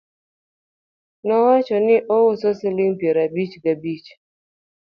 nowacho 1.25 1.75
ni 1.85 1.95
ouso 2.17 2.47
siling 2.59 2.93
piero 2.99 3.19
abirio 3.27 3.57
ga 3.63 3.73
bich 3.81 4.07